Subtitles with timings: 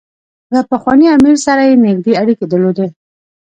[0.53, 2.87] له پخواني امیر سره یې نېږدې اړیکې درلودې.